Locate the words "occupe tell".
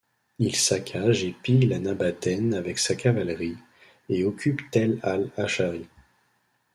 4.25-4.99